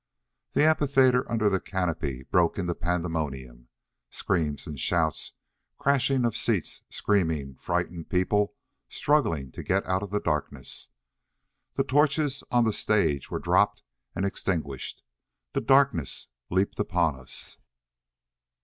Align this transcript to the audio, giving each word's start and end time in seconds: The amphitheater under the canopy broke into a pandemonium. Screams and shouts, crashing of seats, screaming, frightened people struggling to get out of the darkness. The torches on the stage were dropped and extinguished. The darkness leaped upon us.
The 0.53 0.63
amphitheater 0.65 1.31
under 1.31 1.47
the 1.47 1.59
canopy 1.59 2.23
broke 2.23 2.57
into 2.57 2.71
a 2.71 2.75
pandemonium. 2.75 3.67
Screams 4.09 4.65
and 4.65 4.79
shouts, 4.79 5.33
crashing 5.77 6.25
of 6.25 6.35
seats, 6.35 6.81
screaming, 6.89 7.53
frightened 7.53 8.09
people 8.09 8.55
struggling 8.89 9.51
to 9.51 9.61
get 9.61 9.85
out 9.85 10.01
of 10.01 10.09
the 10.09 10.19
darkness. 10.19 10.89
The 11.75 11.83
torches 11.83 12.43
on 12.49 12.63
the 12.63 12.73
stage 12.73 13.29
were 13.29 13.37
dropped 13.37 13.83
and 14.15 14.25
extinguished. 14.25 15.03
The 15.51 15.61
darkness 15.61 16.29
leaped 16.49 16.79
upon 16.79 17.15
us. 17.15 17.57